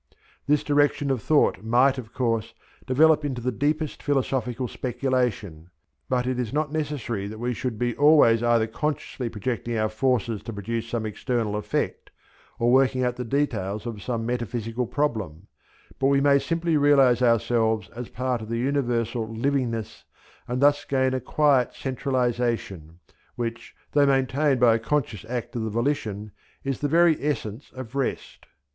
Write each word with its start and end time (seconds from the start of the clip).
This 0.47 0.63
direction 0.63 1.11
of 1.11 1.21
thought 1.21 1.61
might, 1.63 1.99
of 1.99 2.11
course, 2.11 2.55
develop 2.87 3.23
into 3.23 3.39
the 3.39 3.51
deepest 3.51 4.01
philosophical 4.01 4.67
speculation, 4.67 5.69
but 6.09 6.25
it 6.25 6.39
is 6.39 6.51
not 6.51 6.71
necessary 6.71 7.27
that 7.27 7.37
we 7.37 7.53
should 7.53 7.77
be 7.77 7.95
always 7.95 8.41
either 8.41 8.65
consciously 8.65 9.29
projecting 9.29 9.77
our 9.77 9.89
forces 9.89 10.41
to 10.41 10.53
produce 10.53 10.87
some 10.87 11.05
external 11.05 11.55
effect 11.55 12.09
or 12.57 12.71
working 12.71 13.03
out 13.03 13.15
the 13.17 13.23
details 13.23 13.85
of 13.85 14.01
some 14.01 14.25
metaphysical 14.25 14.87
problem; 14.87 15.45
but 15.99 16.07
we 16.07 16.19
may 16.19 16.39
simply 16.39 16.77
realize 16.77 17.21
ourselves 17.21 17.87
as 17.89 18.09
part 18.09 18.41
of 18.41 18.49
the 18.49 18.57
universal 18.57 19.27
livingness 19.31 20.05
and 20.47 20.63
thus 20.63 20.83
gain 20.83 21.13
a 21.13 21.19
quiet 21.21 21.75
centralization, 21.75 22.97
which, 23.35 23.75
though 23.91 24.07
maintained 24.07 24.59
by 24.59 24.73
a 24.73 24.79
conscious 24.79 25.23
act 25.25 25.55
of 25.55 25.61
the 25.61 25.69
volition, 25.69 26.31
is 26.63 26.79
the 26.79 26.87
very 26.87 27.23
essence 27.23 27.71
of 27.75 27.93
rest. 27.93 28.47